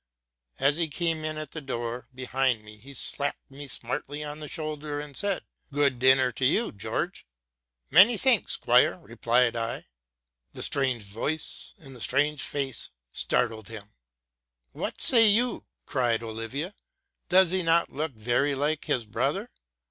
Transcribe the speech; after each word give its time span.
As 0.57 0.77
he 0.77 0.87
came 0.87 1.23
im 1.23 1.37
at 1.37 1.51
the 1.51 1.61
door 1.61 2.07
behind 2.15 2.63
me. 2.65 2.77
he 2.77 2.91
slapped 2.91 3.51
me 3.51 3.67
smartly 3.67 4.21
50 4.21 4.23
TRUTH 4.23 4.31
AND 4.31 4.31
FICTION 4.31 4.31
on 4.31 4.39
the 4.39 4.47
shoulder, 4.81 4.99
and 4.99 5.15
said,'' 5.15 5.43
Good 5.71 5.99
dinner 5.99 6.31
to 6.31 6.43
you. 6.45 6.71
George 6.71 7.27
!"'—'+ 7.73 7.91
Many 7.91 8.17
thanks, 8.17 8.53
squire,'' 8.53 8.97
replied 8.97 9.55
I. 9.55 9.85
The 10.53 10.63
strange 10.63 11.03
yoice 11.13 11.75
and 11.77 11.95
the 11.95 12.01
strange 12.01 12.41
face 12.41 12.89
startled 13.13 13.67
him. 13.67 13.93
'* 14.33 14.41
What 14.71 14.99
say 14.99 15.27
you?'' 15.27 15.67
cried 15.85 16.23
Olivia: 16.23 16.73
does 17.29 17.51
he 17.51 17.61
not 17.61 17.91
look 17.91 18.13
very 18.13 18.55
like 18.55 18.85
his 18.85 19.05
brother? 19.05 19.51